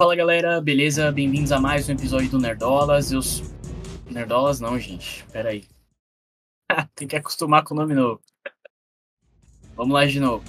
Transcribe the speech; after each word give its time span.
Fala 0.00 0.14
galera, 0.14 0.60
beleza? 0.60 1.10
Bem-vindos 1.10 1.50
a 1.50 1.58
mais 1.58 1.88
um 1.88 1.92
episódio 1.92 2.30
do 2.30 2.38
Nerdolas. 2.38 3.10
Eu. 3.10 3.18
Nerdolas 4.08 4.60
não, 4.60 4.78
gente. 4.78 5.26
Pera 5.32 5.48
aí. 5.48 5.64
Tem 6.94 7.08
que 7.08 7.16
acostumar 7.16 7.64
com 7.64 7.74
o 7.74 7.76
nome 7.76 7.94
novo. 7.94 8.20
Vamos 9.74 9.92
lá 9.92 10.06
de 10.06 10.20
novo. 10.20 10.44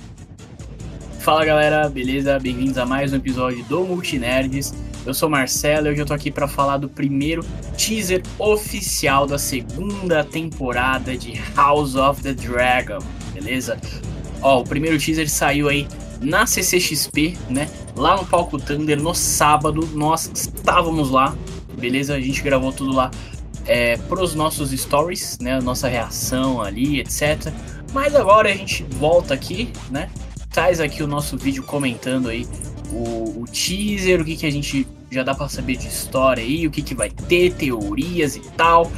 Fala 1.21 1.43
galera, 1.43 1.89
beleza? 1.89 2.39
Bem-vindos 2.39 2.77
a 2.77 2.85
mais 2.85 3.11
um 3.11 3.15
episódio 3.15 3.65
do 3.65 3.83
Multinerds. 3.85 4.71
Eu 5.03 5.15
sou 5.15 5.27
Marcelo 5.27 5.87
e 5.87 5.89
hoje 5.89 6.01
eu 6.01 6.05
tô 6.05 6.13
aqui 6.13 6.29
para 6.29 6.47
falar 6.47 6.77
do 6.77 6.87
primeiro 6.87 7.41
teaser 7.75 8.21
oficial 8.37 9.25
da 9.25 9.39
segunda 9.39 10.23
temporada 10.23 11.17
de 11.17 11.33
House 11.55 11.95
of 11.95 12.21
the 12.21 12.35
Dragon, 12.35 12.99
beleza? 13.33 13.79
Ó, 14.43 14.59
o 14.59 14.63
primeiro 14.63 14.99
teaser 14.99 15.27
saiu 15.27 15.67
aí 15.67 15.87
na 16.21 16.45
CCXP, 16.45 17.37
né? 17.49 17.69
Lá 17.95 18.17
no 18.17 18.25
palco 18.25 18.57
Thunder, 18.57 19.01
no 19.01 19.13
sábado, 19.13 19.87
nós 19.93 20.29
estávamos 20.33 21.09
lá, 21.09 21.35
beleza? 21.77 22.15
A 22.15 22.19
gente 22.19 22.41
gravou 22.41 22.71
tudo 22.71 22.93
lá 22.93 23.09
é, 23.65 23.97
pros 23.97 24.35
nossos 24.35 24.71
stories, 24.71 25.37
né? 25.39 25.59
Nossa 25.61 25.87
reação 25.87 26.61
ali, 26.61 26.99
etc. 26.99 27.51
Mas 27.93 28.15
agora 28.15 28.49
a 28.49 28.55
gente 28.55 28.83
volta 28.83 29.33
aqui, 29.33 29.71
né? 29.89 30.09
Traz 30.49 30.79
aqui 30.79 31.03
o 31.03 31.07
nosso 31.07 31.37
vídeo 31.37 31.63
comentando 31.63 32.29
aí 32.29 32.47
o, 32.91 33.41
o 33.41 33.45
teaser, 33.45 34.21
o 34.21 34.25
que, 34.25 34.35
que 34.35 34.45
a 34.45 34.51
gente 34.51 34.87
já 35.11 35.23
dá 35.23 35.33
para 35.33 35.47
saber 35.47 35.77
de 35.77 35.87
história 35.87 36.43
aí, 36.43 36.67
o 36.67 36.71
que, 36.71 36.81
que 36.81 36.95
vai 36.95 37.09
ter, 37.09 37.53
teorias 37.53 38.35
e 38.35 38.41
tal. 38.57 38.91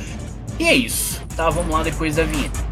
E 0.59 0.65
é 0.65 0.73
isso, 0.73 1.21
tá? 1.35 1.49
Vamos 1.49 1.71
lá 1.71 1.83
depois 1.83 2.15
da 2.15 2.23
vinheta. 2.23 2.70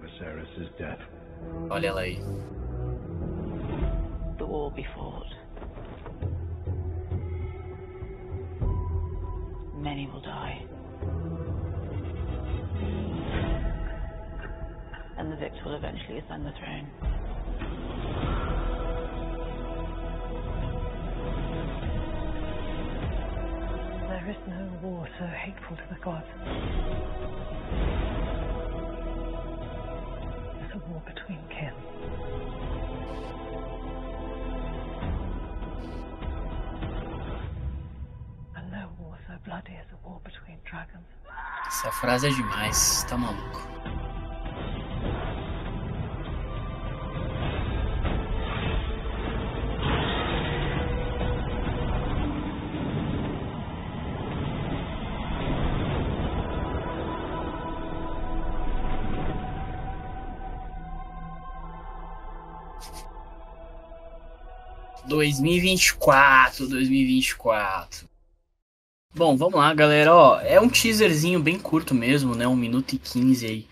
Viserys' 0.00 0.70
death. 0.78 1.00
Olha 1.68 1.88
ela 1.88 2.02
aí. 2.02 2.20
The 4.38 4.46
war 4.46 4.70
be 4.70 4.86
fought. 4.94 5.26
Many 9.74 10.06
will 10.06 10.20
die. 10.20 10.64
And 15.18 15.32
the 15.32 15.36
victor 15.36 15.60
will 15.64 15.74
eventually 15.74 16.18
ascend 16.18 16.46
the 16.46 16.52
throne. 16.52 17.25
There 24.26 24.34
is 24.34 24.48
no 24.48 24.68
war 24.82 25.08
so 25.20 25.24
hateful 25.24 25.76
to 25.76 25.82
the 25.88 26.00
gods. 26.02 26.26
It's 30.64 30.74
a 30.74 30.78
war 30.90 31.00
between 31.06 31.38
kin. 31.48 31.72
And 38.56 38.72
no 38.72 38.88
war 38.98 39.16
so 39.28 39.34
bloody 39.44 39.76
as 39.78 39.86
a 39.92 40.08
war 40.08 40.20
between 40.24 40.58
dragons. 40.64 41.06
Essa 41.68 41.92
frase 41.92 42.26
é 42.26 42.30
demais, 42.30 43.04
tá 43.04 43.16
maluco. 43.16 43.95
2024, 65.08 66.68
2024. 66.68 68.08
Bom, 69.14 69.36
vamos 69.36 69.54
lá, 69.54 69.72
galera. 69.72 70.14
Ó, 70.14 70.40
é 70.40 70.60
um 70.60 70.68
teaserzinho 70.68 71.40
bem 71.40 71.58
curto 71.58 71.94
mesmo, 71.94 72.34
né? 72.34 72.46
Um 72.46 72.56
minuto 72.56 72.94
e 72.94 72.98
15 72.98 73.46
aí. 73.46 73.66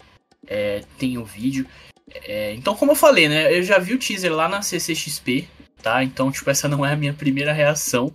É, 0.47 0.83
tem 0.99 1.19
o 1.19 1.25
vídeo. 1.25 1.67
É, 2.11 2.55
então, 2.55 2.75
como 2.75 2.93
eu 2.93 2.97
falei, 2.97 3.29
né? 3.29 3.57
Eu 3.57 3.63
já 3.63 3.79
vi 3.79 3.95
o 3.95 3.99
teaser 3.99 4.33
lá 4.33 4.49
na 4.49 4.63
CCXP, 4.63 5.49
tá? 5.83 6.03
Então, 6.03 6.31
tipo, 6.33 6.49
essa 6.49 6.69
não 6.69 6.85
é 6.85 6.93
a 6.93 6.97
minha 6.97 7.13
primeira 7.13 7.53
reação. 7.53 8.13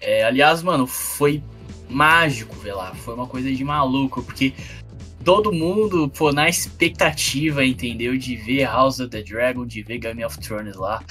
É, 0.00 0.22
aliás, 0.24 0.62
mano, 0.62 0.86
foi 0.86 1.42
mágico 1.88 2.54
ver 2.56 2.74
lá. 2.74 2.94
Foi 2.94 3.14
uma 3.14 3.26
coisa 3.26 3.52
de 3.52 3.64
maluco, 3.64 4.22
porque 4.22 4.54
todo 5.24 5.52
mundo, 5.52 6.08
pô, 6.08 6.32
na 6.32 6.48
expectativa, 6.48 7.64
entendeu? 7.64 8.16
De 8.16 8.36
ver 8.36 8.64
House 8.64 9.00
of 9.00 9.10
the 9.10 9.22
Dragon, 9.22 9.66
de 9.66 9.82
ver 9.82 9.98
Game 9.98 10.24
of 10.24 10.38
Thrones 10.38 10.76
lá. 10.76 11.02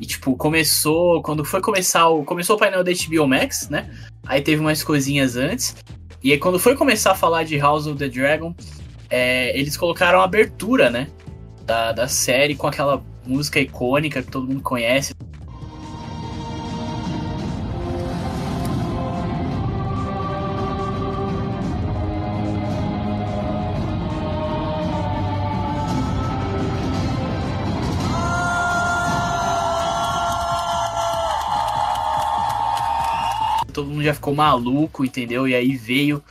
E, 0.00 0.06
tipo, 0.06 0.36
começou. 0.36 1.22
Quando 1.22 1.44
foi 1.44 1.60
começar 1.60 2.08
o. 2.08 2.24
Começou 2.24 2.56
o 2.56 2.58
painel 2.58 2.84
da 2.84 2.92
HBO 2.92 3.26
Max, 3.26 3.68
né? 3.68 3.90
Aí 4.26 4.42
teve 4.42 4.60
umas 4.60 4.82
coisinhas 4.82 5.36
antes. 5.36 5.76
E 6.22 6.32
aí, 6.32 6.38
quando 6.38 6.58
foi 6.58 6.74
começar 6.74 7.12
a 7.12 7.14
falar 7.14 7.44
de 7.44 7.56
House 7.58 7.86
of 7.86 7.98
the 7.98 8.08
Dragon, 8.08 8.54
é, 9.08 9.58
eles 9.58 9.76
colocaram 9.76 10.20
a 10.20 10.24
abertura, 10.24 10.90
né? 10.90 11.08
Da, 11.64 11.92
da 11.92 12.08
série 12.08 12.54
com 12.54 12.66
aquela 12.66 13.02
música 13.26 13.58
icônica 13.58 14.22
que 14.22 14.30
todo 14.30 14.46
mundo 14.46 14.62
conhece. 14.62 15.14
Já 34.06 34.14
ficou 34.14 34.34
maluco, 34.34 35.04
entendeu? 35.04 35.46
E 35.46 35.54
aí 35.54 35.76
veio 35.76 36.22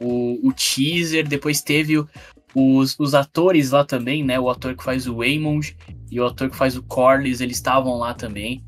o, 0.00 0.48
o 0.48 0.52
teaser, 0.52 1.26
depois 1.26 1.62
teve 1.62 2.04
os, 2.54 2.98
os 2.98 3.14
atores 3.14 3.70
lá 3.70 3.84
também, 3.84 4.24
né? 4.24 4.38
O 4.38 4.50
ator 4.50 4.76
que 4.76 4.84
faz 4.84 5.06
o 5.06 5.16
Waymond 5.16 5.76
e 6.10 6.20
o 6.20 6.26
ator 6.26 6.50
que 6.50 6.56
faz 6.56 6.76
o 6.76 6.82
Corlys, 6.82 7.40
eles 7.40 7.56
estavam 7.56 7.96
lá 7.98 8.12
também. 8.12 8.64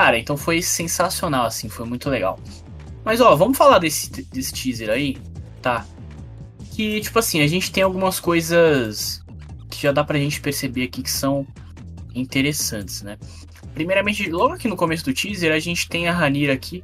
Cara, 0.00 0.18
então 0.18 0.34
foi 0.34 0.62
sensacional, 0.62 1.44
assim, 1.44 1.68
foi 1.68 1.84
muito 1.84 2.08
legal. 2.08 2.40
Mas 3.04 3.20
ó, 3.20 3.36
vamos 3.36 3.58
falar 3.58 3.78
desse, 3.78 4.10
desse 4.10 4.50
teaser 4.50 4.88
aí, 4.88 5.18
tá? 5.60 5.86
Que, 6.72 7.02
tipo 7.02 7.18
assim, 7.18 7.42
a 7.42 7.46
gente 7.46 7.70
tem 7.70 7.82
algumas 7.82 8.18
coisas 8.18 9.22
que 9.70 9.82
já 9.82 9.92
dá 9.92 10.02
pra 10.02 10.18
gente 10.18 10.40
perceber 10.40 10.84
aqui 10.84 11.02
que 11.02 11.10
são 11.10 11.46
interessantes, 12.14 13.02
né? 13.02 13.18
Primeiramente, 13.74 14.26
logo 14.30 14.54
aqui 14.54 14.68
no 14.68 14.74
começo 14.74 15.04
do 15.04 15.12
teaser, 15.12 15.52
a 15.52 15.58
gente 15.58 15.86
tem 15.86 16.08
a 16.08 16.12
Ranira 16.12 16.54
aqui, 16.54 16.82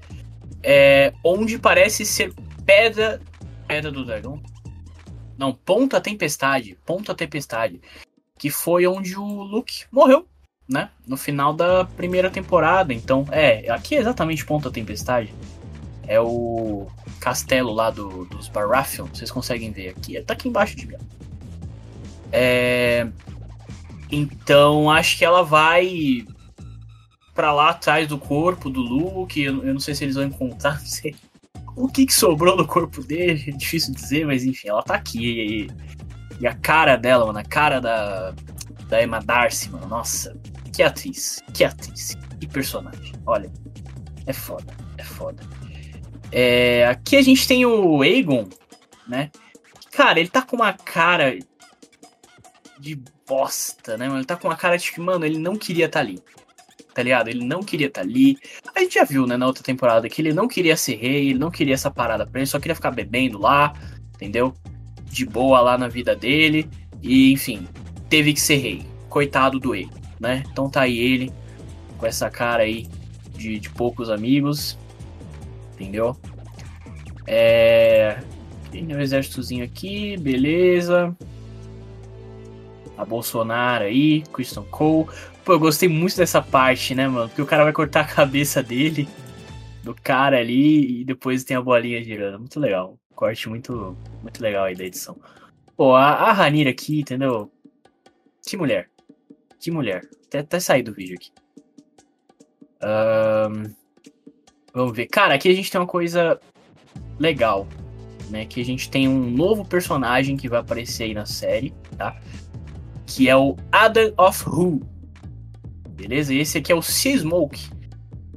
é, 0.62 1.14
onde 1.24 1.58
parece 1.58 2.04
ser 2.04 2.34
Pedra. 2.66 3.18
Pedra 3.66 3.90
do 3.90 4.04
Dragão? 4.04 4.42
Não, 5.38 5.54
Ponta 5.54 6.02
Tempestade. 6.02 6.76
Ponta 6.84 7.14
Tempestade. 7.14 7.80
Que 8.38 8.50
foi 8.50 8.86
onde 8.86 9.16
o 9.16 9.42
Luke 9.42 9.86
morreu 9.90 10.28
né? 10.68 10.90
No 11.06 11.16
final 11.16 11.52
da 11.52 11.84
primeira 11.84 12.30
temporada. 12.30 12.92
Então, 12.92 13.26
é, 13.30 13.70
aqui 13.70 13.94
é 13.94 13.98
exatamente 13.98 14.44
Ponta 14.44 14.70
Tempestade. 14.70 15.32
É 16.06 16.20
o 16.20 16.86
castelo 17.20 17.72
lá 17.72 17.90
do, 17.90 18.24
dos 18.26 18.48
Baratheon. 18.48 19.06
Vocês 19.12 19.30
conseguem 19.30 19.70
ver 19.72 19.90
aqui. 19.90 20.20
Tá 20.22 20.34
aqui 20.34 20.48
embaixo 20.48 20.76
de 20.76 20.86
mim. 20.86 20.96
É... 22.32 23.06
Então, 24.10 24.90
acho 24.90 25.18
que 25.18 25.24
ela 25.24 25.42
vai 25.42 26.24
para 27.34 27.52
lá 27.52 27.70
atrás 27.70 28.08
do 28.08 28.18
corpo 28.18 28.70
do 28.70 28.80
Luke. 28.80 29.40
Eu, 29.40 29.64
eu, 29.64 29.72
não 29.74 29.80
sei 29.80 29.94
se 29.94 30.04
eles 30.04 30.14
vão 30.14 30.24
encontrar. 30.24 30.78
Não 30.80 30.86
sei. 30.86 31.14
O 31.74 31.88
que, 31.88 32.06
que 32.06 32.14
sobrou 32.14 32.56
do 32.56 32.66
corpo 32.66 33.02
dele? 33.02 33.44
É 33.48 33.50
difícil 33.50 33.92
dizer, 33.92 34.26
mas 34.26 34.44
enfim, 34.44 34.68
ela 34.68 34.82
tá 34.82 34.94
aqui. 34.94 35.68
E, 35.68 35.70
e 36.40 36.46
a 36.46 36.54
cara 36.54 36.96
dela, 36.96 37.26
mano, 37.26 37.38
a 37.38 37.44
cara 37.44 37.80
da, 37.80 38.34
da 38.88 39.02
Emma 39.02 39.20
Darcy, 39.20 39.68
mano, 39.68 39.86
nossa, 39.86 40.34
que 40.76 40.82
atriz, 40.82 41.42
que 41.54 41.64
atriz, 41.64 42.18
que 42.38 42.46
personagem. 42.46 43.14
Olha, 43.24 43.50
é 44.26 44.32
foda, 44.34 44.76
é 44.98 45.02
foda. 45.02 45.42
É, 46.30 46.86
aqui 46.86 47.16
a 47.16 47.22
gente 47.22 47.48
tem 47.48 47.64
o 47.64 48.02
Aegon, 48.02 48.46
né? 49.08 49.30
Cara, 49.90 50.20
ele 50.20 50.28
tá 50.28 50.42
com 50.42 50.56
uma 50.56 50.74
cara. 50.74 51.38
de 52.78 53.00
bosta, 53.26 53.96
né? 53.96 54.06
Ele 54.06 54.24
tá 54.26 54.36
com 54.36 54.48
uma 54.48 54.56
cara 54.56 54.76
de 54.76 54.92
que, 54.92 55.00
mano, 55.00 55.24
ele 55.24 55.38
não 55.38 55.56
queria 55.56 55.86
estar 55.86 56.00
tá 56.00 56.06
ali. 56.06 56.22
Tá 56.92 57.02
ligado? 57.02 57.28
Ele 57.28 57.42
não 57.42 57.62
queria 57.62 57.86
estar 57.86 58.02
tá 58.02 58.06
ali. 58.06 58.36
A 58.74 58.80
gente 58.80 58.96
já 58.96 59.04
viu, 59.04 59.26
né, 59.26 59.38
na 59.38 59.46
outra 59.46 59.62
temporada, 59.62 60.10
que 60.10 60.20
ele 60.20 60.34
não 60.34 60.46
queria 60.46 60.76
ser 60.76 60.96
rei, 60.96 61.30
ele 61.30 61.38
não 61.38 61.50
queria 61.50 61.72
essa 61.72 61.90
parada 61.90 62.26
pra 62.26 62.38
ele, 62.38 62.46
só 62.46 62.60
queria 62.60 62.74
ficar 62.74 62.90
bebendo 62.90 63.38
lá, 63.38 63.72
entendeu? 64.14 64.54
De 65.04 65.24
boa 65.24 65.58
lá 65.60 65.78
na 65.78 65.88
vida 65.88 66.14
dele. 66.14 66.68
E, 67.02 67.32
enfim, 67.32 67.66
teve 68.10 68.34
que 68.34 68.40
ser 68.40 68.56
rei. 68.56 68.86
Coitado 69.08 69.58
do 69.58 69.74
ele, 69.74 69.90
né? 70.20 70.42
Então 70.50 70.68
tá 70.68 70.82
aí 70.82 70.98
ele, 70.98 71.32
com 71.98 72.06
essa 72.06 72.30
cara 72.30 72.62
aí 72.62 72.86
de, 73.34 73.58
de 73.58 73.70
poucos 73.70 74.10
amigos. 74.10 74.78
Entendeu? 75.74 76.16
É. 77.26 78.18
Tem 78.70 78.94
um 78.94 79.00
exércitozinho 79.00 79.64
aqui, 79.64 80.16
beleza. 80.16 81.16
A 82.96 83.04
Bolsonaro 83.04 83.84
aí, 83.84 84.22
Christian 84.32 84.64
Cole. 84.64 85.08
Pô, 85.44 85.52
eu 85.52 85.60
gostei 85.60 85.88
muito 85.88 86.16
dessa 86.16 86.42
parte, 86.42 86.94
né, 86.94 87.06
mano? 87.06 87.28
Porque 87.28 87.42
o 87.42 87.46
cara 87.46 87.64
vai 87.64 87.72
cortar 87.72 88.00
a 88.00 88.04
cabeça 88.04 88.62
dele, 88.62 89.08
do 89.82 89.94
cara 89.94 90.38
ali, 90.38 91.00
e 91.00 91.04
depois 91.04 91.44
tem 91.44 91.56
a 91.56 91.62
bolinha 91.62 92.02
girando. 92.02 92.40
Muito 92.40 92.58
legal. 92.58 92.98
Corte 93.14 93.48
muito, 93.48 93.96
muito 94.22 94.42
legal 94.42 94.64
aí 94.64 94.74
da 94.74 94.84
edição. 94.84 95.16
Pô, 95.76 95.94
a, 95.94 96.08
a 96.08 96.32
Ranira 96.32 96.70
aqui, 96.70 97.00
entendeu? 97.00 97.50
Que 98.46 98.56
mulher. 98.56 98.88
Que 99.66 99.70
mulher. 99.72 100.08
Até, 100.28 100.38
até 100.38 100.60
sair 100.60 100.84
do 100.84 100.92
vídeo 100.92 101.16
aqui. 101.16 101.32
Um, 102.80 103.74
vamos 104.72 104.96
ver. 104.96 105.06
Cara, 105.08 105.34
aqui 105.34 105.48
a 105.48 105.52
gente 105.52 105.72
tem 105.72 105.80
uma 105.80 105.88
coisa 105.88 106.38
legal. 107.18 107.66
Né, 108.30 108.46
que 108.46 108.60
a 108.60 108.64
gente 108.64 108.88
tem 108.88 109.08
um 109.08 109.28
novo 109.28 109.64
personagem 109.64 110.36
que 110.36 110.48
vai 110.48 110.60
aparecer 110.60 111.02
aí 111.02 111.14
na 111.14 111.26
série, 111.26 111.74
tá? 111.98 112.16
Que 113.06 113.28
é 113.28 113.36
o 113.36 113.56
Adam 113.72 114.14
of 114.16 114.48
Who. 114.48 114.82
Beleza? 115.90 116.32
E 116.32 116.38
esse 116.38 116.58
aqui 116.58 116.70
é 116.70 116.74
o 116.76 116.80
Sea 116.80 117.18
Smoke. 117.18 117.68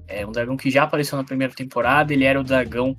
É 0.08 0.26
um 0.26 0.32
dragão 0.32 0.58
que 0.58 0.72
já 0.72 0.82
apareceu 0.82 1.16
na 1.16 1.24
primeira 1.24 1.54
temporada. 1.54 2.12
Ele 2.12 2.24
era 2.24 2.42
o 2.42 2.44
dragão 2.44 2.98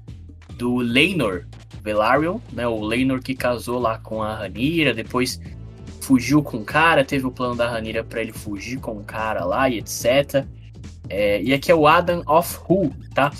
do 0.54 0.76
Leinor 0.76 1.48
Velaryon, 1.82 2.38
né? 2.52 2.68
O 2.68 2.80
Leinor 2.80 3.20
que 3.20 3.34
casou 3.34 3.80
lá 3.80 3.98
com 3.98 4.22
a 4.22 4.36
Ranira, 4.36 4.94
depois 4.94 5.40
fugiu 6.10 6.42
com 6.42 6.56
o 6.56 6.64
cara, 6.64 7.04
teve 7.04 7.24
o 7.24 7.30
plano 7.30 7.54
da 7.54 7.68
Ranira 7.68 8.02
para 8.02 8.20
ele 8.20 8.32
fugir 8.32 8.80
com 8.80 8.96
o 8.96 9.04
cara 9.04 9.44
lá 9.44 9.68
e 9.68 9.78
etc. 9.78 10.44
É, 11.08 11.40
e 11.40 11.54
aqui 11.54 11.70
é 11.70 11.74
o 11.74 11.86
Adam 11.86 12.24
of 12.26 12.58
Who, 12.68 12.92
tá? 13.14 13.30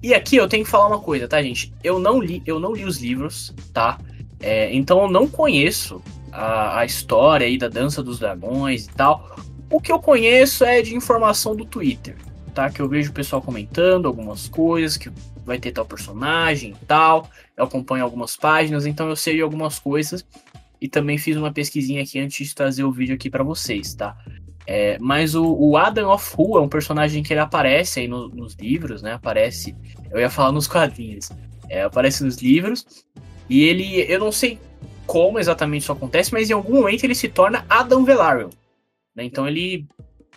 E 0.00 0.14
aqui 0.14 0.36
eu 0.36 0.48
tenho 0.48 0.64
que 0.64 0.70
falar 0.70 0.86
uma 0.86 1.00
coisa, 1.00 1.26
tá, 1.26 1.42
gente? 1.42 1.74
Eu 1.82 1.98
não 1.98 2.20
li, 2.20 2.40
eu 2.46 2.60
não 2.60 2.74
li 2.74 2.84
os 2.84 2.98
livros, 2.98 3.52
tá? 3.72 3.98
É, 4.38 4.72
então 4.72 5.02
eu 5.02 5.10
não 5.10 5.26
conheço 5.26 6.00
a, 6.30 6.78
a 6.78 6.84
história 6.84 7.44
aí 7.44 7.58
da 7.58 7.66
Dança 7.66 8.04
dos 8.04 8.20
Dragões 8.20 8.86
e 8.86 8.90
tal. 8.90 9.36
O 9.68 9.80
que 9.80 9.90
eu 9.90 9.98
conheço 9.98 10.64
é 10.64 10.80
de 10.80 10.94
informação 10.94 11.56
do 11.56 11.64
Twitter, 11.64 12.14
tá? 12.54 12.70
Que 12.70 12.80
eu 12.80 12.88
vejo 12.88 13.10
o 13.10 13.14
pessoal 13.14 13.42
comentando 13.42 14.06
algumas 14.06 14.46
coisas, 14.46 14.96
que 14.96 15.10
vai 15.44 15.58
ter 15.58 15.72
tal 15.72 15.84
personagem 15.84 16.70
e 16.80 16.86
tal. 16.86 17.28
Eu 17.56 17.64
acompanho 17.64 18.04
algumas 18.04 18.36
páginas, 18.36 18.86
então 18.86 19.08
eu 19.08 19.16
sei 19.16 19.40
algumas 19.40 19.80
coisas. 19.80 20.24
E 20.82 20.88
também 20.88 21.16
fiz 21.16 21.36
uma 21.36 21.52
pesquisinha 21.52 22.02
aqui 22.02 22.18
antes 22.18 22.48
de 22.48 22.52
trazer 22.56 22.82
o 22.82 22.90
vídeo 22.90 23.14
aqui 23.14 23.30
para 23.30 23.44
vocês, 23.44 23.94
tá? 23.94 24.16
É, 24.66 24.98
mas 24.98 25.36
o, 25.36 25.44
o, 25.44 25.76
Adam 25.76 26.10
of 26.10 26.34
Who 26.36 26.58
é 26.58 26.60
um 26.60 26.68
personagem 26.68 27.22
que 27.22 27.32
ele 27.32 27.38
aparece 27.38 28.00
aí 28.00 28.08
no, 28.08 28.28
nos 28.28 28.54
livros, 28.54 29.00
né? 29.00 29.12
Aparece. 29.12 29.76
Eu 30.10 30.18
ia 30.18 30.28
falar 30.28 30.50
nos 30.50 30.66
quadrinhos. 30.66 31.30
É, 31.68 31.82
aparece 31.82 32.24
nos 32.24 32.38
livros. 32.38 32.84
E 33.48 33.62
ele. 33.62 34.00
Eu 34.12 34.18
não 34.18 34.32
sei 34.32 34.58
como 35.06 35.38
exatamente 35.38 35.82
isso 35.82 35.92
acontece, 35.92 36.32
mas 36.32 36.50
em 36.50 36.52
algum 36.52 36.80
momento 36.80 37.04
ele 37.04 37.14
se 37.14 37.28
torna 37.28 37.64
Adam 37.68 38.04
Velaryon. 38.04 38.50
Né? 39.14 39.22
Então 39.22 39.46
ele 39.46 39.86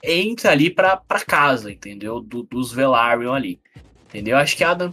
entra 0.04 0.52
ali 0.52 0.70
pra, 0.70 0.96
pra 0.96 1.22
casa, 1.22 1.72
entendeu? 1.72 2.22
Do, 2.22 2.44
dos 2.44 2.72
Velaryon 2.72 3.34
ali. 3.34 3.60
Entendeu? 4.10 4.38
Acho 4.38 4.56
que 4.56 4.64
Adam. 4.64 4.92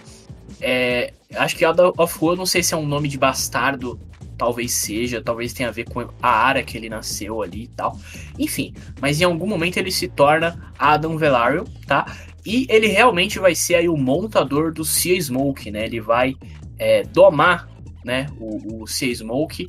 É, 0.62 1.12
acho 1.34 1.54
que 1.56 1.64
Adam 1.66 1.92
of 1.98 2.18
eu 2.22 2.36
não 2.36 2.46
sei 2.46 2.62
se 2.62 2.72
é 2.72 2.76
um 2.76 2.86
nome 2.86 3.06
de 3.06 3.18
bastardo 3.18 4.00
talvez 4.36 4.72
seja, 4.72 5.22
talvez 5.22 5.52
tenha 5.52 5.68
a 5.68 5.72
ver 5.72 5.84
com 5.84 6.00
a 6.22 6.28
área 6.28 6.62
que 6.62 6.76
ele 6.76 6.88
nasceu 6.88 7.42
ali 7.42 7.64
e 7.64 7.68
tal. 7.68 7.98
Enfim, 8.38 8.74
mas 9.00 9.20
em 9.20 9.24
algum 9.24 9.46
momento 9.46 9.76
ele 9.76 9.90
se 9.90 10.08
torna 10.08 10.72
Adam 10.78 11.16
Velaryon, 11.16 11.64
tá? 11.86 12.06
E 12.44 12.66
ele 12.68 12.88
realmente 12.88 13.38
vai 13.38 13.54
ser 13.54 13.76
aí 13.76 13.88
o 13.88 13.96
montador 13.96 14.72
do 14.72 14.84
Sea 14.84 15.20
Smoke, 15.20 15.70
né? 15.70 15.84
Ele 15.84 16.00
vai 16.00 16.34
é, 16.78 17.02
domar, 17.04 17.68
né, 18.04 18.26
o, 18.38 18.82
o 18.82 18.86
Sea 18.86 19.14
Smoke, 19.14 19.68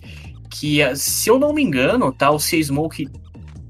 que 0.50 0.96
se 0.96 1.30
eu 1.30 1.38
não 1.38 1.54
me 1.54 1.62
engano, 1.62 2.12
tá, 2.12 2.32
o 2.32 2.40
Sea 2.40 2.64
Smoke 2.64 3.08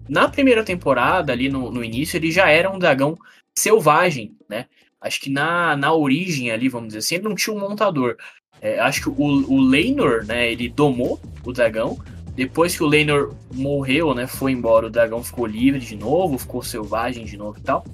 na 0.07 0.27
primeira 0.27 0.63
temporada, 0.63 1.31
ali 1.31 1.49
no, 1.49 1.71
no 1.71 1.83
início, 1.83 2.17
ele 2.17 2.31
já 2.31 2.49
era 2.49 2.69
um 2.69 2.79
dragão 2.79 3.17
selvagem, 3.57 4.35
né? 4.49 4.67
Acho 5.01 5.19
que 5.19 5.29
na, 5.29 5.75
na 5.75 5.93
origem 5.93 6.51
ali, 6.51 6.69
vamos 6.69 6.87
dizer 6.87 6.99
assim, 6.99 7.15
ele 7.15 7.25
não 7.25 7.35
tinha 7.35 7.55
um 7.55 7.59
montador. 7.59 8.15
É, 8.63 8.79
acho 8.79 9.01
que 9.01 9.09
o, 9.09 9.13
o 9.17 9.59
Leinor, 9.59 10.23
né, 10.25 10.49
ele 10.49 10.69
domou 10.69 11.19
o 11.43 11.51
dragão. 11.51 11.99
Depois 12.33 12.75
que 12.77 12.81
o 12.81 12.87
Leinor 12.87 13.35
morreu, 13.53 14.15
né, 14.15 14.25
foi 14.25 14.53
embora, 14.53 14.87
o 14.87 14.89
dragão 14.89 15.21
ficou 15.21 15.45
livre 15.45 15.81
de 15.81 15.97
novo, 15.97 16.37
ficou 16.37 16.63
selvagem 16.63 17.25
de 17.25 17.35
novo 17.35 17.59
e 17.59 17.61
tal. 17.61 17.85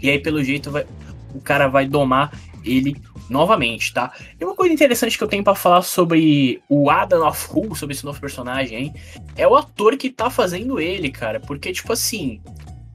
E 0.00 0.08
aí, 0.08 0.18
pelo 0.18 0.42
jeito, 0.42 0.70
vai, 0.70 0.86
o 1.34 1.40
cara 1.40 1.68
vai 1.68 1.86
domar 1.86 2.32
ele 2.64 2.96
novamente, 3.28 3.92
tá? 3.92 4.12
E 4.40 4.44
uma 4.44 4.56
coisa 4.56 4.72
interessante 4.72 5.18
que 5.18 5.22
eu 5.22 5.28
tenho 5.28 5.44
para 5.44 5.54
falar 5.54 5.82
sobre 5.82 6.62
o 6.66 6.88
Adam 6.88 7.28
of 7.28 7.48
Who, 7.52 7.76
sobre 7.76 7.94
esse 7.94 8.04
novo 8.04 8.18
personagem, 8.18 8.78
hein? 8.78 8.94
É 9.36 9.46
o 9.46 9.54
ator 9.54 9.98
que 9.98 10.08
tá 10.08 10.30
fazendo 10.30 10.80
ele, 10.80 11.10
cara. 11.10 11.38
Porque, 11.38 11.72
tipo 11.72 11.92
assim, 11.92 12.40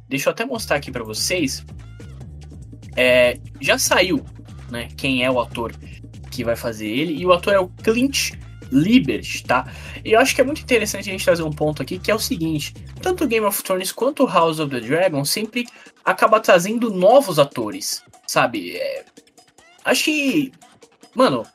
deixa 0.10 0.30
eu 0.30 0.32
até 0.32 0.44
mostrar 0.44 0.78
aqui 0.78 0.92
para 0.92 1.04
vocês. 1.04 1.64
É, 2.96 3.38
já 3.62 3.78
saiu, 3.78 4.26
né? 4.72 4.88
Quem 4.98 5.24
é 5.24 5.30
o 5.30 5.40
ator 5.40 5.72
que 6.36 6.44
vai 6.44 6.56
fazer 6.56 6.88
ele, 6.88 7.14
e 7.14 7.26
o 7.26 7.32
ator 7.32 7.54
é 7.54 7.60
o 7.60 7.68
Clint 7.68 8.34
Libert, 8.72 9.44
tá? 9.46 9.72
E 10.04 10.14
eu 10.14 10.20
acho 10.20 10.36
que 10.36 10.42
é 10.42 10.44
muito 10.44 10.62
interessante 10.62 11.10
a 11.10 11.12
gente 11.12 11.24
trazer 11.24 11.44
um 11.44 11.52
ponto 11.52 11.82
aqui, 11.82 12.00
que 12.00 12.12
é 12.12 12.16
o 12.16 12.20
seguinte, 12.20 12.74
tanto 13.02 13.28
Game 13.28 13.46
of 13.46 13.64
Thrones 13.64 13.92
quanto 13.92 14.26
House 14.26 14.60
of 14.60 14.70
the 14.72 14.80
Dragon 14.80 15.24
sempre 15.24 15.66
acaba 16.04 16.40
trazendo 16.40 16.90
novos 16.90 17.40
atores, 17.40 18.04
sabe? 18.28 18.76
É... 18.78 19.06
Acho 19.84 20.04
que, 20.06 20.52
mano, 21.14 21.46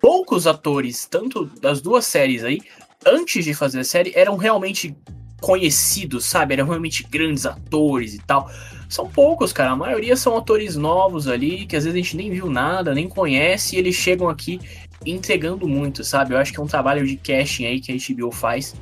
poucos 0.00 0.46
atores, 0.46 1.06
tanto 1.06 1.46
das 1.60 1.80
duas 1.80 2.06
séries 2.06 2.44
aí, 2.44 2.60
antes 3.04 3.44
de 3.44 3.54
fazer 3.54 3.80
a 3.80 3.84
série, 3.84 4.12
eram 4.14 4.36
realmente 4.36 4.96
conhecidos, 5.40 6.24
sabe? 6.24 6.54
Eram 6.54 6.66
realmente 6.66 7.06
grandes 7.08 7.46
atores 7.46 8.14
e 8.14 8.18
tal. 8.18 8.50
São 8.88 9.08
poucos, 9.08 9.52
cara. 9.52 9.70
A 9.70 9.76
maioria 9.76 10.16
são 10.16 10.36
atores 10.36 10.76
novos 10.76 11.28
ali, 11.28 11.66
que 11.66 11.76
às 11.76 11.84
vezes 11.84 11.94
a 11.94 12.02
gente 12.02 12.16
nem 12.16 12.30
viu 12.30 12.50
nada, 12.50 12.94
nem 12.94 13.08
conhece, 13.08 13.76
e 13.76 13.78
eles 13.78 13.94
chegam 13.94 14.28
aqui 14.28 14.60
entregando 15.06 15.66
muito, 15.66 16.04
sabe? 16.04 16.34
Eu 16.34 16.38
acho 16.38 16.52
que 16.52 16.60
é 16.60 16.62
um 16.62 16.66
trabalho 16.66 17.06
de 17.06 17.16
casting 17.16 17.66
aí 17.66 17.80
que 17.80 17.92
a 17.92 17.96
HBO 17.96 18.30
faz 18.30 18.74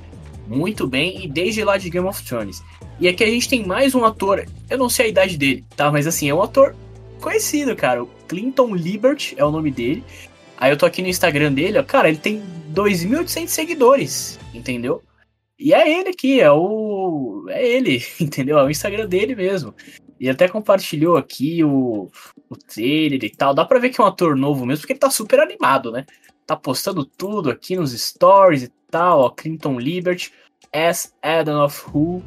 muito 0.46 0.86
bem, 0.86 1.24
e 1.24 1.28
desde 1.28 1.62
lá 1.62 1.76
de 1.76 1.90
Game 1.90 2.06
of 2.06 2.22
Thrones. 2.24 2.62
E 2.98 3.06
aqui 3.06 3.22
a 3.22 3.26
gente 3.26 3.48
tem 3.48 3.64
mais 3.64 3.94
um 3.94 4.04
ator, 4.04 4.44
eu 4.68 4.78
não 4.78 4.88
sei 4.88 5.06
a 5.06 5.08
idade 5.10 5.36
dele, 5.36 5.64
tá? 5.76 5.92
Mas 5.92 6.06
assim, 6.06 6.28
é 6.28 6.34
um 6.34 6.42
ator 6.42 6.74
conhecido, 7.20 7.76
cara. 7.76 8.02
O 8.02 8.08
Clinton 8.26 8.74
Libert 8.74 9.34
é 9.36 9.44
o 9.44 9.50
nome 9.50 9.70
dele. 9.70 10.02
Aí 10.56 10.72
eu 10.72 10.76
tô 10.76 10.86
aqui 10.86 11.02
no 11.02 11.08
Instagram 11.08 11.52
dele, 11.52 11.78
ó. 11.78 11.82
Cara, 11.82 12.08
ele 12.08 12.18
tem 12.18 12.42
2.800 12.74 13.48
seguidores, 13.48 14.38
entendeu? 14.52 15.02
E 15.58 15.74
é 15.74 16.00
ele 16.00 16.10
aqui, 16.10 16.40
é 16.40 16.50
o. 16.50 17.46
É 17.48 17.66
ele, 17.66 18.02
entendeu? 18.20 18.58
É 18.58 18.64
o 18.64 18.70
Instagram 18.70 19.08
dele 19.08 19.34
mesmo. 19.34 19.74
E 20.20 20.28
até 20.28 20.48
compartilhou 20.48 21.16
aqui 21.16 21.62
o, 21.64 22.10
o 22.48 22.56
trailer 22.56 23.22
e 23.24 23.30
tal. 23.30 23.54
Dá 23.54 23.64
pra 23.64 23.78
ver 23.78 23.90
que 23.90 24.00
é 24.00 24.04
um 24.04 24.06
ator 24.06 24.36
novo 24.36 24.64
mesmo, 24.64 24.82
porque 24.82 24.92
ele 24.92 25.00
tá 25.00 25.10
super 25.10 25.40
animado, 25.40 25.90
né? 25.90 26.06
Tá 26.46 26.56
postando 26.56 27.04
tudo 27.04 27.50
aqui 27.50 27.76
nos 27.76 27.92
stories 27.92 28.64
e 28.64 28.72
tal, 28.90 29.20
ó. 29.20 29.30
Clinton 29.30 29.78
Libert, 29.78 30.30
as 30.72 31.14
Adam 31.22 31.64
of 31.64 31.84
Who, 31.92 32.22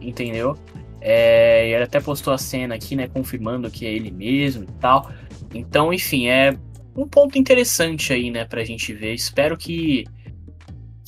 entendeu? 0.00 0.56
É, 1.00 1.68
e 1.68 1.74
ele 1.74 1.84
até 1.84 1.98
postou 2.00 2.32
a 2.32 2.38
cena 2.38 2.74
aqui, 2.74 2.94
né? 2.94 3.08
Confirmando 3.08 3.70
que 3.70 3.86
é 3.86 3.92
ele 3.92 4.10
mesmo 4.10 4.64
e 4.64 4.72
tal. 4.78 5.10
Então, 5.54 5.92
enfim, 5.92 6.28
é 6.28 6.56
um 6.94 7.08
ponto 7.08 7.38
interessante 7.38 8.12
aí, 8.12 8.30
né? 8.30 8.44
Pra 8.44 8.64
gente 8.64 8.92
ver. 8.92 9.14
Espero 9.14 9.56
que 9.56 10.04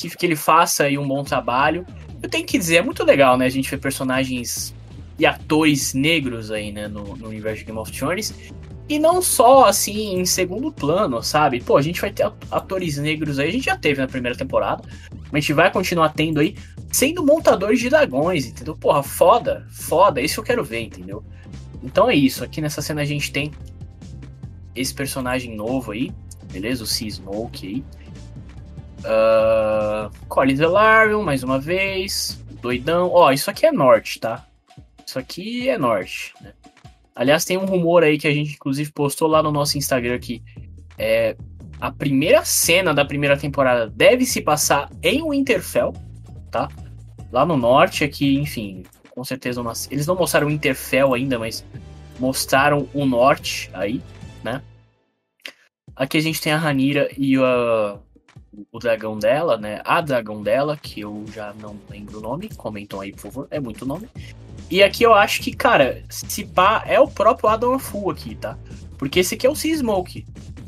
que, 0.08 0.16
que 0.16 0.26
ele 0.26 0.36
faça 0.36 0.84
aí 0.84 0.98
um 0.98 1.06
bom 1.06 1.22
trabalho. 1.22 1.86
Eu 2.22 2.28
tenho 2.28 2.46
que 2.46 2.58
dizer, 2.58 2.76
é 2.76 2.82
muito 2.82 3.04
legal, 3.04 3.36
né? 3.36 3.46
A 3.46 3.50
gente 3.50 3.70
ver 3.70 3.78
personagens 3.78 4.74
e 5.18 5.26
atores 5.26 5.94
negros 5.94 6.50
aí, 6.50 6.72
né, 6.72 6.88
no, 6.88 7.16
no 7.16 7.28
universo 7.28 7.60
de 7.60 7.64
Game 7.64 7.78
of 7.78 7.92
Thrones. 7.92 8.34
E 8.88 8.98
não 8.98 9.22
só, 9.22 9.66
assim, 9.66 10.18
em 10.18 10.24
segundo 10.24 10.72
plano, 10.72 11.22
sabe? 11.22 11.60
Pô, 11.60 11.76
a 11.76 11.82
gente 11.82 12.00
vai 12.00 12.10
ter 12.10 12.30
atores 12.50 12.98
negros 12.98 13.38
aí, 13.38 13.48
a 13.48 13.52
gente 13.52 13.64
já 13.64 13.76
teve 13.76 14.00
na 14.00 14.08
primeira 14.08 14.36
temporada, 14.36 14.82
a 15.32 15.38
gente 15.38 15.52
vai 15.52 15.70
continuar 15.70 16.10
tendo 16.10 16.40
aí, 16.40 16.56
sendo 16.90 17.24
montadores 17.24 17.80
de 17.80 17.88
dragões, 17.88 18.46
entendeu? 18.46 18.76
Porra, 18.76 19.02
foda, 19.02 19.66
foda, 19.70 20.20
isso 20.20 20.40
eu 20.40 20.44
quero 20.44 20.64
ver, 20.64 20.80
entendeu? 20.80 21.24
Então 21.82 22.10
é 22.10 22.14
isso, 22.14 22.44
aqui 22.44 22.60
nessa 22.60 22.82
cena 22.82 23.02
a 23.02 23.04
gente 23.04 23.32
tem 23.32 23.52
esse 24.74 24.92
personagem 24.92 25.54
novo 25.54 25.92
aí, 25.92 26.12
beleza? 26.52 26.84
O 26.84 26.86
Sea 26.86 27.10
Smoke 27.10 27.66
aí. 27.66 27.84
Uh, 29.02 30.10
Collins 30.28 30.58
Velaryon, 30.58 31.22
mais 31.22 31.42
uma 31.42 31.58
vez. 31.58 32.40
doidão. 32.60 33.10
Ó, 33.12 33.32
isso 33.32 33.50
aqui 33.50 33.66
é 33.66 33.72
norte, 33.72 34.20
tá? 34.20 34.46
Isso 35.06 35.18
aqui 35.18 35.68
é 35.68 35.76
norte, 35.76 36.32
né? 36.40 36.52
Aliás, 37.14 37.44
tem 37.44 37.58
um 37.58 37.66
rumor 37.66 38.02
aí 38.02 38.18
que 38.18 38.26
a 38.26 38.32
gente 38.32 38.54
inclusive 38.54 38.90
postou 38.92 39.28
lá 39.28 39.42
no 39.42 39.52
nosso 39.52 39.76
Instagram 39.76 40.18
que 40.18 40.42
é, 40.96 41.36
a 41.80 41.90
primeira 41.90 42.44
cena 42.44 42.94
da 42.94 43.04
primeira 43.04 43.36
temporada 43.36 43.88
deve 43.88 44.24
se 44.24 44.40
passar 44.40 44.88
em 45.02 45.28
Winterfell, 45.28 45.92
tá? 46.50 46.68
Lá 47.30 47.44
no 47.44 47.56
norte, 47.56 48.04
aqui, 48.04 48.38
enfim, 48.38 48.84
com 49.10 49.24
certeza 49.24 49.60
uma... 49.60 49.72
eles 49.90 50.06
não 50.06 50.14
mostraram 50.14 50.46
Winterfell 50.46 51.12
ainda, 51.12 51.38
mas 51.38 51.64
mostraram 52.18 52.88
o 52.94 53.04
norte 53.04 53.68
aí, 53.74 54.00
né? 54.44 54.62
Aqui 55.94 56.16
a 56.16 56.20
gente 56.20 56.40
tem 56.40 56.52
a 56.52 56.56
Ranira 56.56 57.10
e 57.18 57.36
a, 57.36 57.98
o 58.70 58.78
dragão 58.78 59.18
dela, 59.18 59.56
né? 59.56 59.80
A 59.84 60.00
dragão 60.00 60.42
dela, 60.42 60.76
que 60.76 61.00
eu 61.00 61.24
já 61.32 61.54
não 61.60 61.76
lembro 61.90 62.18
o 62.18 62.22
nome. 62.22 62.48
Comentam 62.50 63.00
aí, 63.00 63.12
por 63.12 63.20
favor. 63.20 63.48
É 63.50 63.58
muito 63.58 63.86
nome. 63.86 64.08
E 64.70 64.82
aqui 64.82 65.02
eu 65.02 65.14
acho 65.14 65.40
que, 65.42 65.52
cara, 65.52 66.02
se 66.08 66.44
pá, 66.44 66.82
é 66.86 66.98
o 67.00 67.08
próprio 67.08 67.48
Adam 67.48 67.78
Fu 67.78 68.10
aqui, 68.10 68.34
tá? 68.34 68.56
Porque 68.98 69.20
esse 69.20 69.34
aqui 69.34 69.46
é 69.46 69.50
o 69.50 69.56
Sea 69.56 69.76
Smoke. 69.76 70.24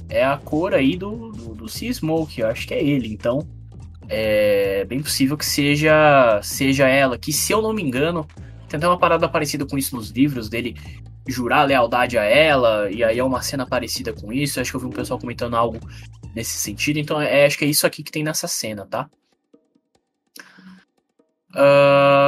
É 0.09 0.25
a 0.25 0.37
cor 0.37 0.75
aí 0.75 0.97
do, 0.97 1.31
do, 1.31 1.55
do 1.55 1.69
Sea 1.69 1.93
Smoke. 1.93 2.41
Eu 2.41 2.49
acho 2.49 2.67
que 2.67 2.75
é 2.75 2.83
ele. 2.83 3.13
Então, 3.13 3.47
é 4.09 4.85
bem 4.85 5.01
possível 5.01 5.37
que 5.37 5.47
seja, 5.47 6.41
seja 6.43 6.89
ela. 6.89 7.19
Que, 7.19 7.33
se 7.33 7.53
eu 7.53 7.63
não 7.63 7.73
me 7.73 7.83
engano, 7.83 8.27
tem 8.69 8.79
até 8.79 8.89
uma 8.89 8.99
parada 8.99 9.29
parecida 9.29 9.67
com 9.67 9.79
isso 9.79 9.95
nos 9.95 10.11
livros 10.11 10.49
dele 10.49 10.77
jurar 11.27 11.65
lealdade 11.65 12.19
a 12.19 12.25
ela, 12.25 12.91
e 12.91 13.03
aí 13.03 13.19
é 13.19 13.25
uma 13.25 13.41
cena 13.41 13.65
parecida 13.65 14.13
com 14.13 14.33
isso. 14.33 14.61
Acho 14.61 14.71
que 14.71 14.77
eu 14.77 14.81
vi 14.81 14.87
um 14.87 14.91
pessoal 14.91 15.19
comentando 15.19 15.55
algo 15.55 15.81
nesse 16.35 16.57
sentido. 16.59 16.99
Então, 16.99 17.21
é, 17.21 17.47
acho 17.47 17.59
que 17.59 17.65
é 17.65 17.69
isso 17.69 17.87
aqui 17.87 18.03
que 18.03 18.13
tem 18.13 18.23
nessa 18.23 18.49
cena, 18.49 18.87
tá? 18.87 19.09
Uh, 21.51 22.27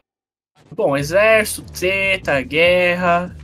bom, 0.75 0.97
exército, 0.97 1.63
treta, 1.73 2.41
guerra. 2.43 3.37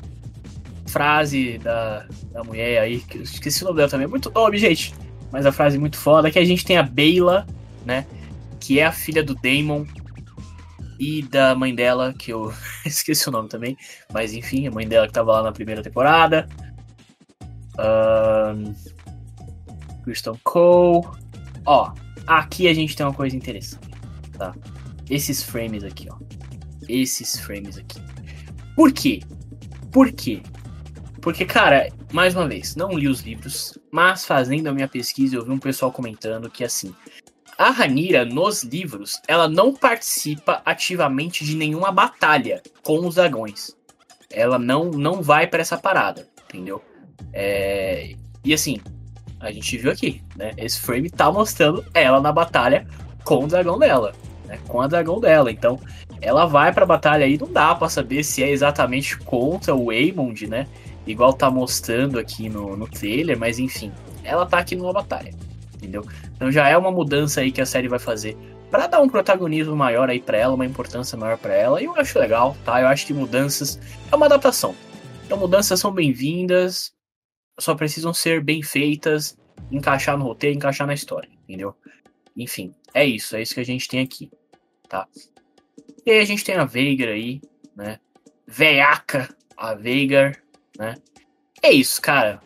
Frase 0.86 1.56
da, 1.58 2.06
da 2.30 2.44
mulher 2.44 2.82
aí, 2.82 3.00
que 3.00 3.18
eu 3.18 3.22
esqueci 3.22 3.62
o 3.62 3.66
nome 3.66 3.78
dela 3.78 3.88
também. 3.88 4.06
Muito 4.06 4.30
nome, 4.30 4.58
gente. 4.58 4.94
Mas 5.30 5.46
a 5.46 5.52
frase 5.52 5.78
muito 5.78 5.96
foda. 5.96 6.30
Que 6.30 6.38
a 6.38 6.44
gente 6.44 6.64
tem 6.64 6.76
a 6.76 6.82
Beyla, 6.82 7.46
né? 7.84 8.06
Que 8.60 8.78
é 8.78 8.84
a 8.84 8.92
filha 8.92 9.22
do 9.22 9.34
Daemon 9.34 9.86
e 11.02 11.20
da 11.22 11.52
mãe 11.54 11.74
dela, 11.74 12.14
que 12.16 12.32
eu 12.32 12.54
esqueci 12.86 13.28
o 13.28 13.32
nome 13.32 13.48
também, 13.48 13.76
mas 14.12 14.32
enfim, 14.32 14.68
a 14.68 14.70
mãe 14.70 14.86
dela 14.86 15.08
que 15.08 15.12
tava 15.12 15.32
lá 15.32 15.42
na 15.42 15.50
primeira 15.50 15.82
temporada. 15.82 16.48
Um, 17.76 18.72
Kristen 20.02 20.34
Cole. 20.44 21.06
Ó, 21.66 21.92
aqui 22.26 22.68
a 22.68 22.74
gente 22.74 22.96
tem 22.96 23.06
uma 23.06 23.14
coisa 23.14 23.36
interessante, 23.36 23.88
tá? 24.36 24.54
Esses 25.08 25.42
frames 25.42 25.84
aqui, 25.84 26.08
ó. 26.10 26.16
Esses 26.88 27.38
frames 27.38 27.78
aqui. 27.78 28.00
Por 28.74 28.92
quê? 28.92 29.20
Por 29.90 30.10
quê? 30.12 30.42
Porque, 31.20 31.44
cara, 31.44 31.88
mais 32.12 32.34
uma 32.34 32.48
vez, 32.48 32.74
não 32.74 32.92
li 32.92 33.06
os 33.06 33.20
livros, 33.20 33.78
mas 33.92 34.24
fazendo 34.24 34.66
a 34.66 34.72
minha 34.72 34.88
pesquisa 34.88 35.36
eu 35.36 35.44
vi 35.44 35.52
um 35.52 35.58
pessoal 35.58 35.92
comentando 35.92 36.50
que, 36.50 36.64
assim, 36.64 36.92
a 37.56 37.70
Ranira, 37.70 38.24
nos 38.24 38.64
livros, 38.64 39.20
ela 39.28 39.48
não 39.48 39.72
participa 39.72 40.60
ativamente 40.64 41.44
de 41.44 41.54
nenhuma 41.54 41.92
batalha 41.92 42.60
com 42.82 43.06
os 43.06 43.14
dragões. 43.14 43.70
Ela 44.30 44.58
não, 44.58 44.90
não 44.90 45.22
vai 45.22 45.46
para 45.46 45.60
essa 45.60 45.78
parada, 45.78 46.28
entendeu? 46.48 46.82
É... 47.32 48.16
E 48.44 48.52
assim, 48.52 48.80
a 49.42 49.52
gente 49.52 49.76
viu 49.76 49.90
aqui, 49.90 50.22
né? 50.36 50.52
Esse 50.56 50.80
frame 50.80 51.10
tá 51.10 51.30
mostrando 51.30 51.84
ela 51.92 52.20
na 52.20 52.32
batalha 52.32 52.86
com 53.24 53.44
o 53.44 53.46
dragão 53.46 53.78
dela, 53.78 54.14
né? 54.46 54.58
Com 54.66 54.80
a 54.80 54.86
dragão 54.86 55.20
dela. 55.20 55.50
Então, 55.50 55.78
ela 56.20 56.46
vai 56.46 56.72
pra 56.72 56.86
batalha 56.86 57.26
aí, 57.26 57.36
não 57.36 57.52
dá 57.52 57.74
para 57.74 57.88
saber 57.88 58.22
se 58.22 58.42
é 58.42 58.50
exatamente 58.50 59.18
contra 59.18 59.74
o 59.74 59.90
Aemond, 59.90 60.46
né? 60.46 60.66
Igual 61.06 61.32
tá 61.32 61.50
mostrando 61.50 62.18
aqui 62.18 62.48
no, 62.48 62.76
no 62.76 62.88
trailer, 62.88 63.38
mas 63.38 63.58
enfim, 63.58 63.92
ela 64.22 64.46
tá 64.46 64.58
aqui 64.58 64.76
numa 64.76 64.92
batalha 64.92 65.34
entendeu? 65.82 66.06
Então 66.36 66.50
já 66.50 66.68
é 66.68 66.76
uma 66.76 66.92
mudança 66.92 67.40
aí 67.40 67.50
que 67.50 67.60
a 67.60 67.66
série 67.66 67.88
vai 67.88 67.98
fazer 67.98 68.36
para 68.70 68.86
dar 68.86 69.00
um 69.00 69.08
protagonismo 69.08 69.76
maior 69.76 70.08
aí 70.08 70.20
para 70.20 70.38
ela, 70.38 70.54
uma 70.54 70.64
importância 70.64 71.18
maior 71.18 71.36
para 71.36 71.52
ela. 71.52 71.82
E 71.82 71.84
eu 71.84 71.94
acho 71.96 72.18
legal, 72.18 72.56
tá? 72.64 72.80
Eu 72.80 72.86
acho 72.86 73.06
que 73.06 73.12
mudanças 73.12 73.78
é 74.10 74.16
uma 74.16 74.26
adaptação. 74.26 74.74
Então 75.26 75.36
mudanças 75.36 75.78
são 75.78 75.92
bem-vindas, 75.92 76.92
só 77.62 77.74
precisam 77.74 78.12
ser 78.12 78.42
bem 78.42 78.62
feitas, 78.62 79.38
encaixar 79.70 80.16
no 80.18 80.24
roteiro, 80.24 80.56
encaixar 80.56 80.86
na 80.86 80.94
história, 80.94 81.30
entendeu? 81.44 81.74
Enfim, 82.36 82.74
é 82.94 83.04
isso, 83.04 83.36
é 83.36 83.42
isso 83.42 83.54
que 83.54 83.60
a 83.60 83.64
gente 83.64 83.88
tem 83.88 84.00
aqui, 84.00 84.30
tá? 84.88 85.06
E 86.04 86.10
aí 86.10 86.20
a 86.20 86.24
gente 86.24 86.44
tem 86.44 86.56
a 86.56 86.64
Veigar 86.64 87.08
aí, 87.08 87.40
né? 87.76 87.98
Veiaca, 88.46 89.28
a 89.56 89.74
Veigar, 89.74 90.36
né? 90.78 90.94
É 91.62 91.70
isso, 91.70 92.02
cara. 92.02 92.40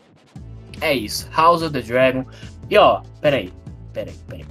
É 0.80 0.92
isso. 0.92 1.28
House 1.30 1.62
of 1.62 1.72
the 1.72 1.80
Dragon. 1.80 2.26
E 2.68 2.76
ó, 2.76 3.02
peraí. 3.20 3.52
Peraí, 3.92 4.14
peraí, 4.28 4.46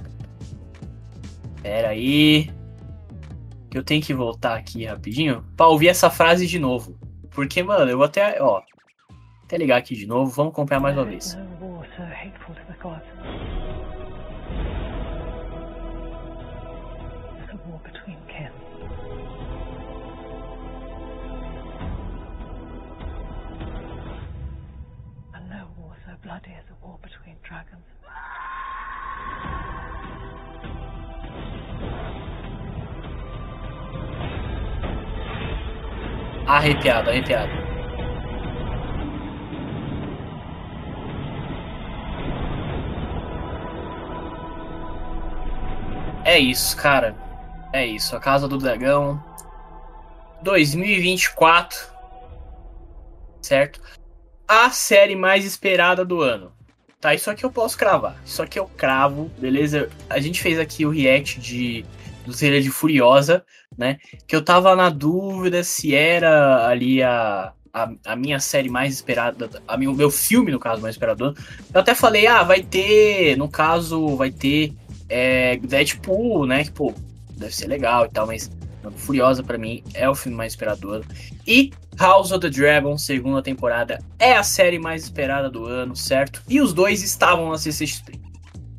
peraí. 1.62 2.50
Que 3.70 3.78
eu 3.78 3.84
tenho 3.84 4.02
que 4.02 4.12
voltar 4.12 4.56
aqui 4.56 4.84
rapidinho 4.84 5.44
pra 5.56 5.68
ouvir 5.68 5.88
essa 5.88 6.10
frase 6.10 6.46
de 6.46 6.58
novo. 6.58 6.98
Porque, 7.30 7.62
mano, 7.62 7.90
eu 7.90 8.02
até, 8.02 8.42
ó. 8.42 8.60
Até 9.46 9.56
ligar 9.58 9.78
aqui 9.78 9.94
de 9.94 10.06
novo. 10.08 10.30
Vamos 10.32 10.52
acompanhar 10.52 10.80
mais 10.80 10.96
uma 10.96 11.04
vez. 11.04 11.38
Arrepiado, 36.46 37.10
arrepiado. 37.10 37.55
É 46.36 46.38
isso, 46.38 46.76
cara. 46.76 47.16
É 47.72 47.86
isso. 47.86 48.14
A 48.14 48.20
Casa 48.20 48.46
do 48.46 48.58
Dragão. 48.58 49.24
2024. 50.42 51.78
Certo? 53.40 53.80
A 54.46 54.68
série 54.68 55.16
mais 55.16 55.46
esperada 55.46 56.04
do 56.04 56.20
ano. 56.20 56.52
Tá, 57.00 57.14
isso 57.14 57.30
aqui 57.30 57.42
eu 57.42 57.50
posso 57.50 57.78
cravar. 57.78 58.20
Isso 58.22 58.42
aqui 58.42 58.58
eu 58.58 58.66
cravo, 58.66 59.30
beleza? 59.38 59.88
A 60.10 60.20
gente 60.20 60.42
fez 60.42 60.58
aqui 60.58 60.84
o 60.84 60.90
react 60.90 61.40
de 61.40 61.86
do 62.26 62.36
trailer 62.36 62.60
de 62.60 62.70
Furiosa, 62.70 63.42
né? 63.78 63.96
Que 64.26 64.36
eu 64.36 64.44
tava 64.44 64.76
na 64.76 64.90
dúvida 64.90 65.64
se 65.64 65.94
era 65.94 66.66
ali 66.68 67.02
a, 67.02 67.54
a, 67.72 67.88
a 68.04 68.14
minha 68.14 68.40
série 68.40 68.68
mais 68.68 68.92
esperada, 68.92 69.48
a 69.66 69.74
o 69.74 69.94
meu 69.94 70.10
filme, 70.10 70.52
no 70.52 70.58
caso, 70.58 70.82
mais 70.82 70.96
esperado. 70.96 71.34
Eu 71.72 71.80
até 71.80 71.94
falei, 71.94 72.26
ah, 72.26 72.42
vai 72.42 72.62
ter, 72.62 73.38
no 73.38 73.48
caso, 73.48 74.16
vai 74.16 74.30
ter 74.30 74.74
é, 75.08 75.56
Deadpool, 75.56 76.46
né? 76.46 76.64
Que, 76.64 76.72
pô, 76.72 76.92
deve 77.36 77.54
ser 77.54 77.66
legal 77.66 78.06
e 78.06 78.08
tal, 78.08 78.26
mas 78.26 78.50
Furiosa 78.96 79.42
para 79.42 79.58
mim 79.58 79.82
é 79.94 80.08
o 80.08 80.14
filme 80.14 80.36
mais 80.36 80.52
esperado 80.52 80.80
do 80.80 80.90
ano. 80.90 81.04
E 81.46 81.72
House 81.98 82.30
of 82.30 82.40
the 82.40 82.50
Dragon, 82.50 82.96
segunda 82.96 83.42
temporada, 83.42 83.98
é 84.18 84.36
a 84.36 84.42
série 84.42 84.78
mais 84.78 85.04
esperada 85.04 85.50
do 85.50 85.64
ano, 85.64 85.96
certo? 85.96 86.42
E 86.48 86.60
os 86.60 86.72
dois 86.72 87.02
estavam 87.02 87.50
na 87.50 87.58
CCXP 87.58 88.26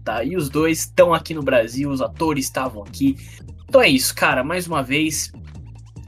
tá? 0.07 0.23
E 0.23 0.37
os 0.37 0.49
dois 0.49 0.79
estão 0.79 1.13
aqui 1.13 1.33
no 1.33 1.43
Brasil, 1.43 1.89
os 1.89 2.01
atores 2.01 2.45
estavam 2.45 2.81
aqui. 2.81 3.17
Então 3.67 3.81
é 3.81 3.89
isso, 3.89 4.15
cara. 4.15 4.41
Mais 4.41 4.65
uma 4.65 4.81
vez, 4.81 5.33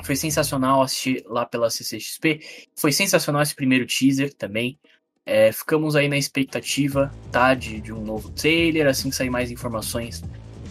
foi 0.06 0.16
sensacional 0.16 0.82
assistir 0.82 1.22
lá 1.28 1.46
pela 1.46 1.70
CCXP. 1.70 2.40
Foi 2.78 2.94
sensacional 2.94 3.42
esse 3.42 3.54
primeiro 3.54 3.86
teaser 3.86 4.34
também. 4.34 4.80
É, 5.26 5.52
ficamos 5.52 5.96
aí 5.96 6.08
na 6.08 6.18
expectativa, 6.18 7.12
tá? 7.32 7.54
De, 7.54 7.80
de 7.80 7.94
um 7.94 8.02
novo 8.02 8.30
trailer. 8.32 8.88
Assim 8.88 9.10
que 9.10 9.16
sair 9.16 9.30
mais 9.30 9.52
informações, 9.52 10.24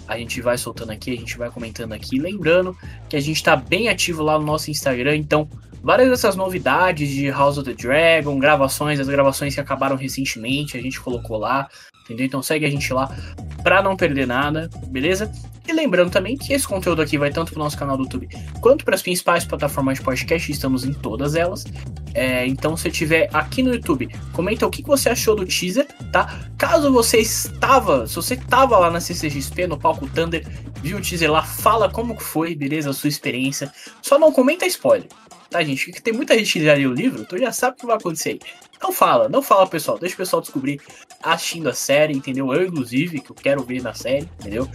a 0.07 0.19
gente 0.19 0.41
vai 0.41 0.57
soltando 0.59 0.91
aqui, 0.91 1.13
a 1.13 1.17
gente 1.17 1.39
vai 1.39 1.51
comentando 1.51 1.93
aqui. 1.93 2.19
Lembrando 2.19 2.77
que 3.09 3.17
a 3.17 3.21
gente 3.21 3.43
tá 3.43 3.55
bem 3.55 3.89
ativo 3.89 4.23
lá 4.23 4.39
no 4.39 4.45
nosso 4.45 4.71
Instagram, 4.71 5.17
então 5.17 5.49
várias 5.83 6.09
dessas 6.09 6.37
novidades 6.37 7.09
de 7.09 7.31
House 7.31 7.59
of 7.59 7.65
the 7.65 7.75
Dragon, 7.75 8.39
gravações, 8.39 9.01
as 9.01 9.09
gravações 9.09 9.55
que 9.55 9.61
acabaram 9.61 9.97
recentemente, 9.97 10.77
a 10.77 10.83
gente 10.83 11.01
colocou 11.01 11.39
lá, 11.39 11.69
entendeu? 12.05 12.27
Então 12.27 12.43
segue 12.43 12.65
a 12.65 12.71
gente 12.71 12.93
lá 12.93 13.15
pra 13.63 13.83
não 13.83 13.97
perder 13.97 14.27
nada, 14.27 14.69
beleza? 14.89 15.31
E 15.69 15.73
lembrando 15.73 16.11
também 16.11 16.35
que 16.35 16.55
esse 16.55 16.67
conteúdo 16.67 17.03
aqui 17.03 17.19
vai 17.19 17.31
tanto 17.31 17.53
pro 17.53 17.63
nosso 17.63 17.77
canal 17.77 17.95
do 17.95 18.05
YouTube 18.05 18.27
quanto 18.63 18.87
para 18.87 18.95
as 18.95 19.03
principais 19.03 19.45
plataformas 19.45 19.99
de 19.99 20.05
podcast, 20.05 20.51
estamos 20.51 20.83
em 20.83 20.95
todas 20.95 21.35
elas. 21.35 21.67
É, 22.15 22.47
então, 22.47 22.75
se 22.75 22.91
tiver 22.91 23.29
aqui 23.35 23.63
no 23.63 23.75
YouTube, 23.75 24.09
comenta 24.33 24.67
o 24.67 24.71
que 24.71 24.83
você 24.83 25.11
achou 25.11 25.37
do 25.37 25.45
teaser, 25.45 25.87
tá? 26.11 26.41
Caso 26.57 26.91
você 26.91 27.19
estava, 27.19 28.07
se 28.07 28.17
você 28.17 28.33
estava 28.33 28.79
lá 28.79 28.91
na 28.91 28.99
CCXP, 28.99 29.67
no 29.67 29.79
palco 29.79 30.09
Thunder, 30.09 30.43
viu 30.83 30.97
o 30.97 31.03
teaser 31.03 31.31
lá, 31.31 31.43
fala 31.43 31.91
como 31.91 32.19
foi, 32.19 32.55
beleza, 32.55 32.89
a 32.89 32.95
sua 32.95 33.09
experiência. 33.09 33.71
Só 34.01 34.19
não 34.19 34.33
comenta 34.33 34.65
spoiler, 34.65 35.09
tá, 35.51 35.63
gente? 35.63 35.87
Porque 35.87 36.01
tem 36.01 36.13
muita 36.13 36.37
gente 36.39 36.53
que 36.53 36.65
já 36.65 36.75
leu 36.75 36.91
o 36.91 36.95
livro, 36.95 37.23
então 37.23 37.39
já 37.39 37.53
sabe 37.53 37.77
o 37.77 37.81
que 37.81 37.87
vai 37.87 37.97
acontecer 37.97 38.31
aí. 38.31 38.41
Não 38.81 38.93
fala, 38.93 39.29
não 39.29 39.43
fala, 39.43 39.67
pessoal. 39.67 39.99
Deixa 39.99 40.15
o 40.15 40.19
pessoal 40.19 40.41
descobrir 40.41 40.81
assistindo 41.23 41.69
a 41.69 41.75
série, 41.75 42.15
entendeu? 42.15 42.53
Eu, 42.53 42.67
inclusive, 42.67 43.21
que 43.21 43.31
eu 43.31 43.37
quero 43.37 43.63
ver 43.63 43.83
na 43.83 43.95
série, 43.95 44.29
entendeu? 44.41 44.69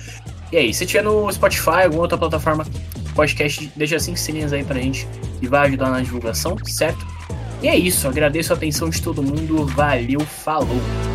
E 0.51 0.57
aí, 0.57 0.73
se 0.73 0.85
tiver 0.85 1.03
no 1.03 1.31
Spotify, 1.31 1.83
alguma 1.85 2.01
outra 2.01 2.17
plataforma 2.17 2.65
podcast, 3.15 3.71
deixa 3.75 3.99
cinco 3.99 4.17
sininhas 4.17 4.51
aí 4.51 4.63
pra 4.63 4.79
gente 4.79 5.07
e 5.41 5.47
vai 5.47 5.67
ajudar 5.67 5.89
na 5.89 6.01
divulgação, 6.01 6.57
certo? 6.65 7.05
E 7.61 7.67
é 7.67 7.77
isso, 7.77 8.07
agradeço 8.07 8.51
a 8.51 8.55
atenção 8.55 8.89
de 8.89 9.01
todo 9.01 9.23
mundo, 9.23 9.65
valeu, 9.67 10.19
falou! 10.19 11.12